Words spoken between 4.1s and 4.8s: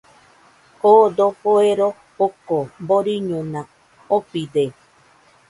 ofide.